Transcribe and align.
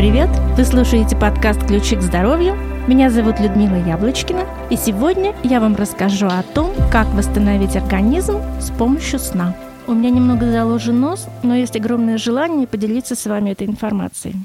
привет! 0.00 0.30
Вы 0.56 0.64
слушаете 0.64 1.14
подкаст 1.14 1.66
«Ключи 1.66 1.94
к 1.94 2.00
здоровью». 2.00 2.56
Меня 2.88 3.10
зовут 3.10 3.38
Людмила 3.38 3.74
Яблочкина, 3.74 4.46
и 4.70 4.76
сегодня 4.76 5.34
я 5.42 5.60
вам 5.60 5.76
расскажу 5.76 6.26
о 6.26 6.42
том, 6.42 6.72
как 6.90 7.06
восстановить 7.08 7.76
организм 7.76 8.38
с 8.62 8.70
помощью 8.70 9.18
сна. 9.18 9.54
У 9.86 9.92
меня 9.92 10.08
немного 10.08 10.50
заложен 10.50 10.98
нос, 10.98 11.26
но 11.42 11.54
есть 11.54 11.76
огромное 11.76 12.16
желание 12.16 12.66
поделиться 12.66 13.14
с 13.14 13.26
вами 13.26 13.50
этой 13.50 13.66
информацией. 13.66 14.36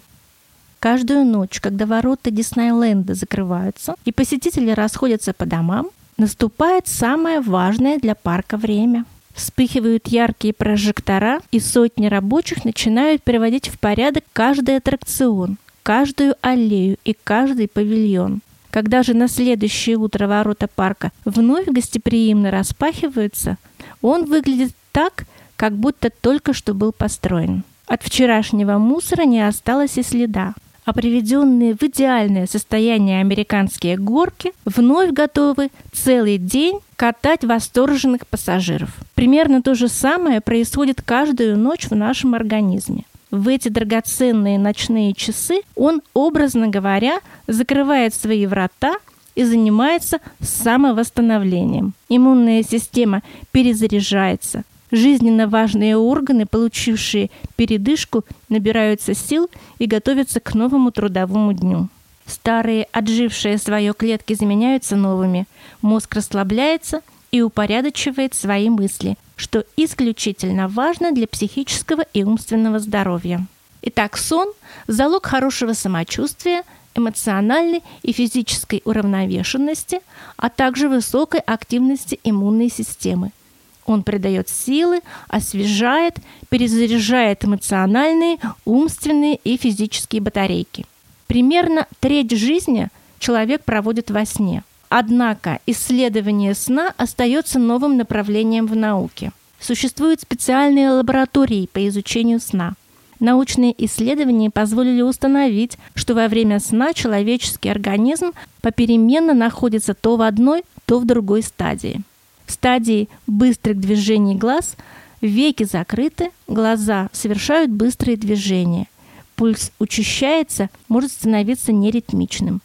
Каждую 0.80 1.24
ночь, 1.24 1.62
когда 1.62 1.86
ворота 1.86 2.32
Диснейленда 2.32 3.14
закрываются 3.14 3.96
и 4.04 4.12
посетители 4.12 4.72
расходятся 4.72 5.32
по 5.32 5.46
домам, 5.46 5.88
наступает 6.18 6.90
самое 6.90 7.40
важное 7.40 7.98
для 7.98 8.16
парка 8.16 8.58
время– 8.58 9.06
Вспыхивают 9.36 10.08
яркие 10.08 10.54
прожектора, 10.54 11.42
и 11.52 11.60
сотни 11.60 12.08
рабочих 12.08 12.64
начинают 12.64 13.22
приводить 13.22 13.68
в 13.68 13.78
порядок 13.78 14.24
каждый 14.32 14.78
аттракцион, 14.78 15.58
каждую 15.84 16.36
аллею 16.42 16.98
и 17.04 17.16
каждый 17.22 17.68
павильон. 17.68 18.42
Когда 18.72 19.04
же 19.04 19.14
на 19.14 19.28
следующее 19.28 19.98
утро 19.98 20.28
ворота 20.28 20.68
парка 20.74 21.12
вновь 21.26 21.68
гостеприимно 21.68 22.50
распахиваются, 22.50 23.58
он 24.02 24.26
выглядит 24.26 24.74
так, 24.94 25.26
как 25.58 25.74
будто 25.74 26.10
только 26.10 26.54
что 26.54 26.74
был 26.74 26.94
построен. 26.94 27.64
От 27.88 28.04
вчерашнего 28.04 28.78
мусора 28.78 29.24
не 29.24 29.46
осталось 29.46 29.98
и 29.98 30.04
следа 30.04 30.56
а 30.86 30.94
приведенные 30.94 31.76
в 31.76 31.82
идеальное 31.84 32.46
состояние 32.46 33.20
американские 33.20 33.98
горки 33.98 34.54
вновь 34.66 35.12
готовы 35.12 35.70
целый 35.92 36.38
день 36.38 36.80
катать 36.96 37.44
восторженных 37.44 38.28
пассажиров. 38.28 38.90
Примерно 39.16 39.62
то 39.62 39.74
же 39.74 39.88
самое 39.88 40.42
происходит 40.42 41.02
каждую 41.02 41.58
ночь 41.58 41.88
в 41.90 41.96
нашем 41.96 42.36
организме. 42.36 43.04
В 43.32 43.48
эти 43.48 43.68
драгоценные 43.70 44.60
ночные 44.60 45.14
часы 45.14 45.62
он, 45.76 46.02
образно 46.14 46.68
говоря, 46.68 47.20
закрывает 47.48 48.14
свои 48.14 48.46
врата 48.46 48.96
и 49.34 49.44
занимается 49.44 50.20
самовосстановлением. 50.40 51.94
Иммунная 52.08 52.64
система 52.64 53.24
перезаряжается, 53.52 54.64
Жизненно 54.92 55.48
важные 55.48 55.98
органы, 55.98 56.46
получившие 56.46 57.32
передышку, 57.56 58.24
набираются 58.50 59.14
сил 59.14 59.50
и 59.80 59.88
готовятся 59.88 60.40
к 60.40 60.54
новому 60.54 60.92
трудовому 60.92 61.54
дню. 61.54 61.90
Старые, 62.28 62.88
отжившие 62.92 63.58
свое 63.58 63.94
клетки, 63.94 64.34
заменяются 64.34 64.96
новыми. 64.96 65.48
Мозг 65.82 66.16
расслабляется 66.16 67.02
и 67.32 67.42
упорядочивает 67.42 68.34
свои 68.34 68.70
мысли, 68.70 69.18
что 69.36 69.66
исключительно 69.76 70.68
важно 70.68 71.12
для 71.12 71.28
психического 71.28 72.02
и 72.14 72.24
умственного 72.24 72.80
здоровья. 72.80 73.46
Итак, 73.82 74.18
сон– 74.18 74.52
залог 74.88 75.26
хорошего 75.26 75.74
самочувствия, 75.74 76.64
эмоциональной 76.96 77.84
и 78.04 78.12
физической 78.14 78.82
уравновешенности, 78.86 80.00
а 80.38 80.50
также 80.50 80.90
высокой 80.90 81.42
активности 81.42 82.20
иммунной 82.24 82.70
системы– 82.70 83.32
он 83.86 84.04
придает 84.04 84.50
силы, 84.50 85.02
освежает, 85.28 86.18
перезаряжает 86.50 87.46
эмоциональные, 87.46 88.38
умственные 88.66 89.40
и 89.44 89.58
физические 89.58 90.22
батарейки. 90.22 90.86
Примерно 91.28 91.88
треть 92.00 92.32
жизни 92.32 92.90
человек 93.20 93.64
проводит 93.64 94.12
во 94.12 94.26
сне. 94.26 94.64
Однако 94.90 95.60
исследование 95.66 96.54
сна 96.54 96.94
остается 96.98 97.60
новым 97.60 97.98
направлением 97.98 98.68
в 98.68 98.76
науке. 98.76 99.32
Существуют 99.60 100.22
специальные 100.22 100.92
лаборатории 100.92 101.68
по 101.72 101.88
изучению 101.88 102.40
сна. 102.40 102.74
Научные 103.20 103.74
исследования 103.86 104.52
позволили 104.52 105.02
установить, 105.02 105.78
что 105.96 106.14
во 106.14 106.28
время 106.28 106.60
сна 106.60 106.94
человеческий 106.94 107.70
организм 107.70 108.34
попеременно 108.62 109.34
находится 109.34 109.94
то 109.94 110.18
в 110.18 110.22
одной, 110.22 110.64
то 110.86 111.00
в 111.00 111.06
другой 111.06 111.42
стадии. 111.42 112.02
В 112.46 112.52
стадии 112.52 113.10
быстрых 113.28 113.80
движений 113.80 114.36
глаз 114.36 114.76
веки 115.22 115.64
закрыты, 115.64 116.32
глаза 116.48 117.10
совершают 117.12 117.72
быстрые 117.72 118.18
движения. 118.18 118.88
Пульс 119.36 119.72
учащается, 119.80 120.70
может 120.88 121.12
становиться 121.12 121.74
неритмичным. 121.74 122.62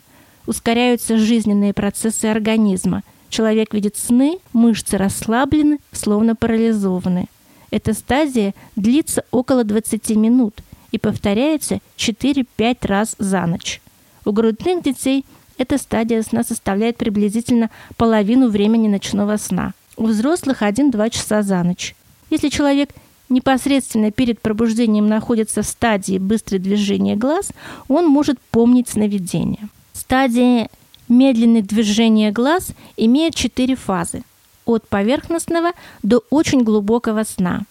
Ускоряются 0.46 1.18
жизненные 1.18 1.72
процессы 1.72 2.26
организма. 2.26 3.02
Человек 3.28 3.74
видит 3.74 3.96
сны, 3.96 4.38
мышцы 4.52 4.96
расслаблены, 4.96 5.78
словно 5.92 6.36
парализованы. 6.36 7.26
Эта 7.70 7.92
стадия 7.92 8.54
длится 8.76 9.24
около 9.30 9.64
20 9.64 10.10
минут 10.10 10.60
и 10.90 10.98
повторяется 10.98 11.80
4-5 11.96 12.76
раз 12.86 13.14
за 13.18 13.46
ночь. 13.46 13.80
У 14.24 14.32
грудных 14.32 14.82
детей– 14.82 15.24
эта 15.60 15.76
стадия 15.76 16.22
сна 16.22 16.42
составляет 16.42 16.96
приблизительно 16.96 17.68
половину 17.98 18.48
времени 18.48 18.88
ночного 18.88 19.36
сна. 19.36 19.74
У 19.98 20.06
взрослых 20.06 20.62
1-2 20.62 21.10
часа 21.10 21.42
за 21.42 21.62
ночь. 21.62 21.94
Если 22.30 22.48
человек 22.48 22.90
непосредственно 23.28 24.10
перед 24.10 24.40
пробуждением 24.40 25.06
находится 25.06 25.60
в 25.60 25.66
стадии 25.66 26.16
быстрое 26.16 26.60
движение 26.60 27.14
глаз, 27.14 27.50
он 27.88 28.06
может 28.06 28.40
помнить 28.50 28.88
сновидение. 28.88 29.68
Стадия 29.92 30.70
медленных 31.08 31.66
движения 31.66 32.32
глаз 32.32 32.68
имеет 32.96 33.34
четыре 33.34 33.76
фазы– 33.76 34.22
от 34.64 34.88
поверхностного 34.88 35.72
до 36.02 36.22
очень 36.30 36.62
глубокого 36.62 37.24
сна. 37.24 37.64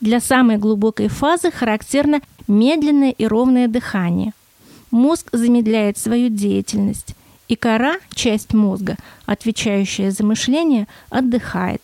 Для 0.00 0.18
самой 0.18 0.56
глубокой 0.56 1.06
фазы 1.06 1.52
характерно 1.52 2.22
медленное 2.48 3.10
и 3.10 3.24
ровное 3.24 3.68
дыхание. 3.68 4.32
Мозг 4.90 5.28
замедляет 5.30 5.96
свою 5.96 6.28
деятельность 6.28 7.14
и 7.50 7.56
кора, 7.56 7.96
часть 8.14 8.54
мозга, 8.54 8.96
отвечающая 9.26 10.12
за 10.12 10.24
мышление, 10.24 10.86
отдыхает. 11.10 11.82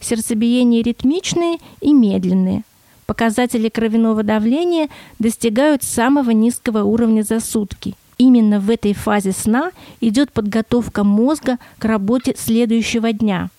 Сердцебиение 0.00 0.82
ритмичные 0.82 1.58
и 1.82 1.92
медленные. 1.92 2.62
Показатели 3.04 3.68
кровяного 3.68 4.22
давления 4.22 4.88
достигают 5.18 5.82
самого 5.82 6.30
низкого 6.30 6.84
уровня 6.84 7.22
за 7.22 7.40
сутки. 7.40 7.94
Именно 8.16 8.60
в 8.60 8.70
этой 8.70 8.94
фазе 8.94 9.32
сна 9.32 9.72
идет 10.00 10.32
подготовка 10.32 11.04
мозга 11.04 11.58
к 11.78 11.84
работе 11.84 12.34
следующего 12.38 13.12
дня. 13.12 13.50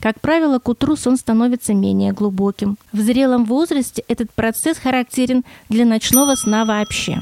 Как 0.00 0.20
правило, 0.20 0.58
к 0.58 0.68
утру 0.68 0.96
сон 0.96 1.16
становится 1.16 1.72
менее 1.72 2.12
глубоким. 2.12 2.76
В 2.92 2.98
зрелом 2.98 3.46
возрасте 3.46 4.04
этот 4.06 4.30
процесс 4.32 4.76
характерен 4.76 5.44
для 5.70 5.86
ночного 5.86 6.34
сна 6.34 6.66
вообще. 6.66 7.20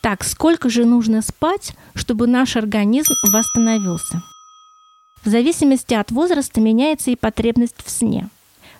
Так, 0.00 0.24
сколько 0.24 0.70
же 0.70 0.86
нужно 0.86 1.20
спать, 1.20 1.74
чтобы 1.94 2.26
наш 2.26 2.56
организм 2.56 3.12
восстановился? 3.32 4.22
В 5.22 5.28
зависимости 5.28 5.92
от 5.92 6.10
возраста 6.10 6.60
меняется 6.60 7.10
и 7.10 7.16
потребность 7.16 7.76
в 7.84 7.90
сне. 7.90 8.30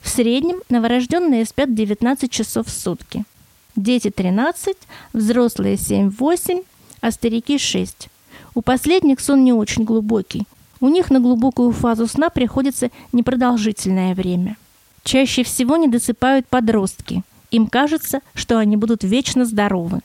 В 0.01 0.09
среднем 0.09 0.63
новорожденные 0.71 1.45
спят 1.45 1.75
19 1.75 2.31
часов 2.31 2.69
в 2.69 2.71
сутки. 2.71 3.25
Дети 3.77 4.11
13, 4.11 4.75
взрослые 5.13 5.75
7-8, 5.75 6.65
а 7.03 7.11
старики 7.11 7.59
6. 7.59 8.09
У 8.55 8.63
последних 8.63 9.21
сон 9.21 9.45
не 9.45 9.53
очень 9.53 9.85
глубокий. 9.85 10.47
У 10.81 10.89
них 10.89 11.11
на 11.11 11.21
глубокую 11.21 11.73
фазу 11.73 12.07
сна 12.07 12.31
приходится 12.31 12.91
непродолжительное 13.13 14.15
время. 14.15 14.57
Чаще 15.05 15.43
всего 15.45 15.77
не 15.77 15.89
досыпают 15.89 16.47
подростки. 16.47 17.23
Им 17.51 17.67
кажется, 17.67 18.21
что 18.35 18.59
они 18.59 18.79
будут 18.79 19.05
вечно 19.05 19.45
здоровы. 19.45 20.01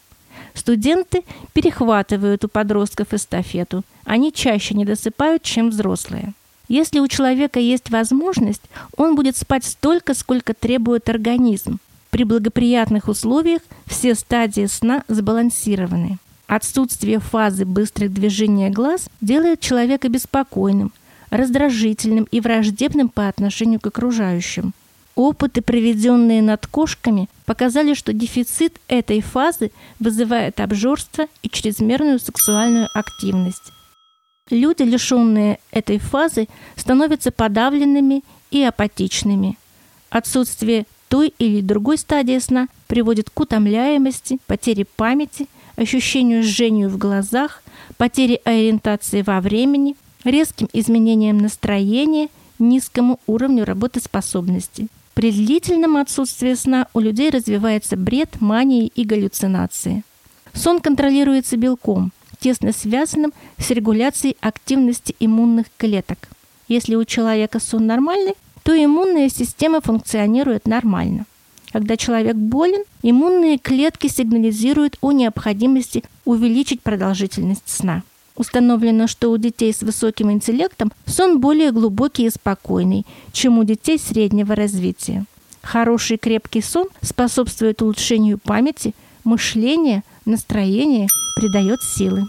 Студенты 0.56 1.24
перехватывают 1.54 2.46
у 2.46 2.48
подростков 2.48 3.14
эстафету. 3.14 3.84
Они 4.06 4.32
чаще 4.32 4.74
не 4.74 4.86
досыпают, 4.86 5.44
чем 5.44 5.70
взрослые. 5.70 6.34
Если 6.68 7.00
у 7.00 7.08
человека 7.08 7.59
есть 7.59 7.91
возможность, 7.91 8.62
он 8.97 9.16
будет 9.16 9.38
спать 9.38 9.66
столько, 9.66 10.14
сколько 10.16 10.53
требует 10.53 11.09
организм. 11.09 11.78
При 12.09 12.24
благоприятных 12.24 13.09
условиях 13.09 13.62
все 13.85 14.16
стадии 14.16 14.66
сна 14.66 15.03
сбалансированы. 15.08 16.18
Отсутствие 16.47 17.20
фазы 17.20 17.66
быстрых 17.66 18.14
движений 18.14 18.70
глаз 18.70 19.09
делает 19.20 19.59
человека 19.59 20.08
беспокойным, 20.08 20.94
раздражительным 21.29 22.28
и 22.32 22.40
враждебным 22.40 23.09
по 23.09 23.28
отношению 23.28 23.79
к 23.79 23.88
окружающим– 23.88 24.74
Опыты, 25.16 25.62
проведенные 25.62 26.41
над 26.41 26.67
кошками, 26.67 27.29
показали, 27.46 27.94
что 27.94 28.12
дефицит 28.12 28.82
этой 28.90 29.22
фазы 29.22 29.72
вызывает 29.97 30.59
обжорство 30.59 31.28
и 31.41 31.50
чрезмерную 31.50 32.20
сексуальную 32.20 32.90
активность. 32.94 33.72
Люди, 34.50 34.84
лишенные 34.84 35.59
этой 35.72 36.00
фазы, 36.00 36.47
становятся 36.76 37.32
подавленными 37.32 38.23
и 38.52 38.62
апатичными. 38.62 39.58
Отсутствие 40.09 40.85
той 41.08 41.34
или 41.40 41.62
другой 41.62 41.97
стадии 41.97 42.38
сна 42.40 42.67
приводит 42.88 43.29
к 43.29 43.40
утомляемости, 43.40 44.40
потере 44.47 44.84
памяти, 44.84 45.47
ощущению 45.78 46.44
жжению 46.44 46.90
в 46.90 46.97
глазах, 46.97 47.64
потере 47.97 48.41
ориентации 48.44 49.22
во 49.22 49.40
времени, 49.40 49.96
резким 50.26 50.67
изменениям 50.73 51.38
настроения, 51.38 52.28
низкому 52.59 53.20
уровню 53.28 53.64
работоспособности. 53.64 54.88
При 55.16 55.32
длительном 55.32 55.96
отсутствии 55.96 56.53
сна 56.56 56.88
у 56.94 57.00
людей 57.00 57.29
развивается 57.29 57.96
бред, 57.96 58.41
мания 58.41 58.90
и 58.94 59.06
галлюцинации. 59.06 60.03
Сон 60.53 60.82
контролируется 60.82 61.56
белком, 61.56 62.12
тесно 62.38 62.73
связанным 62.73 63.32
с 63.58 63.72
регуляцией 63.72 64.35
активности 64.41 65.16
иммунных 65.22 65.67
клеток. 65.78 66.28
Если 66.67 66.96
у 66.96 67.06
человека 67.06 67.62
сон 67.62 67.88
нормальный, 67.88 68.34
то 68.64 68.76
иммунная 68.76 69.29
система 69.29 69.79
функционирует 69.79 70.67
нормально. 70.67 71.26
Когда 71.72 71.96
человек 71.96 72.35
болен, 72.35 72.84
иммунные 73.02 73.58
клетки 73.58 74.08
сигнализируют 74.08 74.97
о 75.00 75.14
необходимости 75.14 76.03
увеличить 76.26 76.82
продолжительность 76.82 77.70
сна. 77.70 78.03
Установлено, 78.35 79.08
что 79.08 79.32
у 79.32 79.37
детей 79.37 79.73
с 79.73 79.82
высоким 79.82 80.32
интеллектом 80.32 80.91
сон 81.05 81.40
более 81.40 81.72
глубокий 81.72 82.26
и 82.26 82.29
спокойный, 82.29 83.05
чем 83.32 83.59
у 83.59 83.64
детей 83.64 83.97
среднего 83.97 84.55
развития. 84.55 85.26
Хороший 85.61 86.17
крепкий 86.17 86.61
сон 86.61 86.90
способствует 87.02 87.82
улучшению 87.82 88.37
памяти, 88.37 88.93
мышления, 89.23 90.03
настроения, 90.26 91.08
придает 91.37 91.79
силы. 91.82 92.28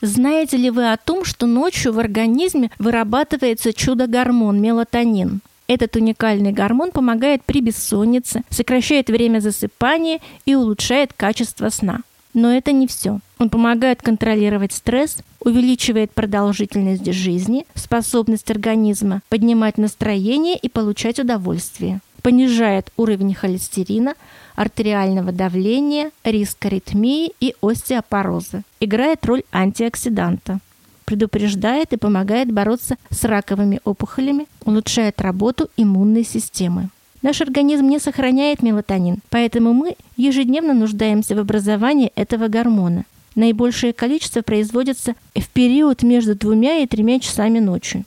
Знаете 0.00 0.58
ли 0.58 0.70
вы 0.70 0.92
о 0.92 0.96
том, 0.98 1.24
что 1.24 1.46
ночью 1.46 1.92
в 1.92 1.98
организме 1.98 2.70
вырабатывается 2.78 3.72
чудо-гормон 3.72 4.60
мелатонин? 4.60 5.40
Этот 5.66 5.96
уникальный 5.96 6.52
гормон 6.52 6.90
помогает 6.92 7.42
при 7.44 7.62
бессоннице, 7.62 8.42
сокращает 8.50 9.08
время 9.08 9.40
засыпания 9.40 10.20
и 10.44 10.54
улучшает 10.54 11.14
качество 11.14 11.70
сна. 11.70 12.02
Но 12.34 12.52
это 12.52 12.72
не 12.72 12.88
все. 12.88 13.20
Он 13.38 13.48
помогает 13.48 14.02
контролировать 14.02 14.72
стресс, 14.72 15.18
увеличивает 15.40 16.10
продолжительность 16.10 17.10
жизни, 17.12 17.64
способность 17.74 18.50
организма 18.50 19.22
поднимать 19.28 19.78
настроение 19.78 20.56
и 20.56 20.68
получать 20.68 21.20
удовольствие, 21.20 22.00
понижает 22.22 22.90
уровень 22.96 23.34
холестерина, 23.34 24.14
артериального 24.56 25.30
давления, 25.30 26.10
риск 26.24 26.66
аритмии 26.66 27.32
и 27.38 27.54
остеопороза, 27.62 28.62
играет 28.80 29.24
роль 29.26 29.44
антиоксиданта, 29.52 30.58
предупреждает 31.04 31.92
и 31.92 31.96
помогает 31.96 32.50
бороться 32.50 32.96
с 33.10 33.24
раковыми 33.24 33.80
опухолями, 33.84 34.46
улучшает 34.64 35.20
работу 35.20 35.68
иммунной 35.76 36.24
системы. 36.24 36.88
Наш 37.24 37.40
организм 37.40 37.86
не 37.86 37.98
сохраняет 37.98 38.62
мелатонин, 38.62 39.16
поэтому 39.30 39.72
мы 39.72 39.96
ежедневно 40.18 40.74
нуждаемся 40.74 41.34
в 41.34 41.38
образовании 41.38 42.12
этого 42.16 42.48
гормона. 42.48 43.06
Наибольшее 43.34 43.94
количество 43.94 44.42
производится 44.42 45.14
в 45.34 45.48
период 45.48 46.02
между 46.02 46.34
двумя 46.34 46.80
и 46.80 46.86
тремя 46.86 47.18
часами 47.20 47.60
ночи. 47.60 48.04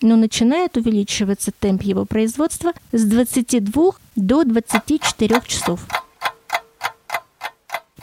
Но 0.00 0.16
начинает 0.16 0.76
увеличиваться 0.76 1.52
темп 1.56 1.82
его 1.82 2.06
производства 2.06 2.72
с 2.90 3.04
22 3.04 3.92
до 4.16 4.42
24 4.42 5.42
часов. 5.46 5.86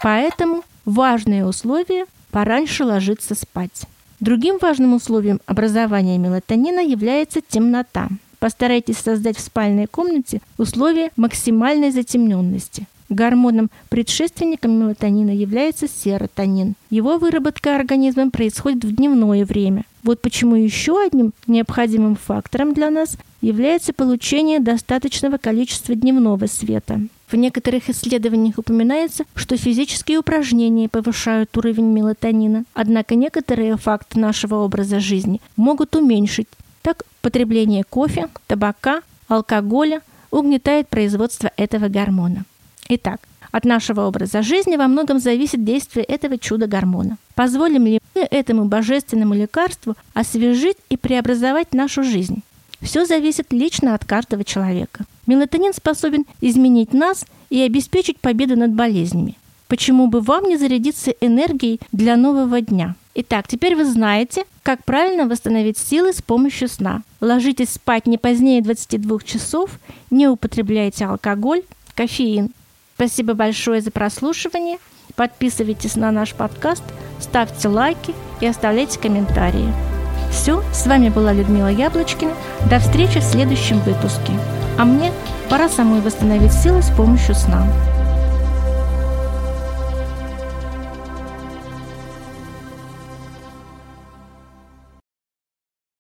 Поэтому 0.01 0.63
важное 0.85 1.45
условие– 1.45 2.05
пораньше 2.31 2.85
ложиться 2.85 3.35
спать. 3.35 3.81
Другим 4.21 4.59
важным 4.61 4.93
условием 4.93 5.41
образования 5.45 6.17
мелатонина 6.17 6.79
является 6.79 7.41
темнота– 7.41 8.07
Постарайтесь 8.43 8.97
создать 8.97 9.37
в 9.37 9.39
спальной 9.39 9.87
комнате 9.87 10.41
условия 10.57 11.11
максимальной 11.15 11.91
затемненности. 11.91 12.87
Гормоном 13.07 13.69
предшественником 13.87 14.77
мелатонина 14.77 15.29
является 15.29 15.87
серотонин. 15.87 16.75
Его 16.89 17.19
выработка 17.19 17.73
организмом 17.73 18.31
происходит 18.31 18.83
в 18.83 18.93
дневное 18.93 19.45
время. 19.45 19.85
Вот 20.03 20.21
почему 20.21 20.55
еще 20.55 21.01
одним 21.01 21.31
необходимым 21.47 22.17
фактором 22.17 22.73
для 22.73 22.89
нас 22.89 23.15
является 23.39 23.93
получение 23.93 24.59
достаточного 24.59 25.37
количества 25.37 25.95
дневного 25.95 26.47
света. 26.47 26.99
В 27.29 27.35
некоторых 27.37 27.89
исследованиях 27.89 28.57
упоминается, 28.57 29.23
что 29.35 29.55
физические 29.55 30.17
упражнения 30.17 30.89
повышают 30.89 31.55
уровень 31.57 31.93
мелатонина, 31.93 32.65
однако 32.73 33.15
некоторые 33.15 33.77
факты 33.77 34.19
нашего 34.19 34.55
образа 34.55 34.99
жизни 34.99 35.39
могут 35.55 35.95
уменьшить 35.95 36.47
потребление 37.23 37.83
кофе, 37.83 38.27
табака, 38.45 39.01
алкоголя 39.27 40.01
угнетает 40.29 40.89
производство 40.89 41.51
этого 41.57 41.87
гормона. 41.87 42.43
Итак, 42.89 43.21
от 43.51 43.65
нашего 43.65 44.01
образа 44.01 44.41
жизни 44.41 44.75
во 44.75 44.87
многом 44.87 45.19
зависит 45.19 45.63
действие 45.63 46.03
этого 46.03 46.37
чудо-гормона. 46.37 47.17
Позволим 47.33 47.85
ли 47.85 47.99
мы 48.13 48.21
этому 48.29 48.65
божественному 48.65 49.33
лекарству 49.33 49.95
освежить 50.13 50.77
и 50.89 50.97
преобразовать 50.97 51.73
нашу 51.73 52.03
жизнь? 52.03 52.43
Все 52.81 53.05
зависит 53.05 53.53
лично 53.53 53.95
от 53.95 54.03
каждого 54.05 54.43
человека. 54.43 55.05
Мелатонин 55.25 55.73
способен 55.73 56.25
изменить 56.41 56.93
нас 56.93 57.25
и 57.49 57.61
обеспечить 57.61 58.19
победу 58.19 58.57
над 58.57 58.71
болезнями. 58.71 59.37
Почему 59.67 60.07
бы 60.07 60.19
вам 60.19 60.43
не 60.45 60.57
зарядиться 60.57 61.11
энергией 61.21 61.79
для 61.93 62.17
нового 62.17 62.59
дня? 62.59 62.95
Итак, 63.15 63.47
теперь 63.47 63.75
вы 63.75 63.85
знаете, 63.85 64.45
как 64.63 64.83
правильно 64.83 65.27
восстановить 65.27 65.77
силы 65.77 66.13
с 66.13 66.21
помощью 66.21 66.67
сна. 66.67 67.03
Ложитесь 67.21 67.69
спать 67.69 68.07
не 68.07 68.17
позднее 68.17 68.61
22 68.61 69.19
часов, 69.19 69.69
не 70.09 70.27
употребляйте 70.27 71.05
алкоголь, 71.05 71.61
кофеин. 71.93 72.49
Спасибо 72.95 73.35
большое 73.35 73.81
за 73.81 73.91
прослушивание. 73.91 74.77
Подписывайтесь 75.15 75.95
на 75.95 76.11
наш 76.11 76.33
подкаст, 76.33 76.83
ставьте 77.19 77.67
лайки 77.67 78.15
и 78.41 78.47
оставляйте 78.47 78.99
комментарии. 78.99 79.71
Все, 80.31 80.63
с 80.73 80.87
вами 80.87 81.09
была 81.09 81.33
Людмила 81.33 81.71
Яблочкина. 81.71 82.33
До 82.67 82.79
встречи 82.79 83.19
в 83.19 83.23
следующем 83.23 83.79
выпуске. 83.81 84.33
А 84.79 84.85
мне 84.85 85.11
пора 85.49 85.69
самой 85.69 86.01
восстановить 86.01 86.53
силы 86.53 86.81
с 86.81 86.89
помощью 86.89 87.35
сна. 87.35 87.67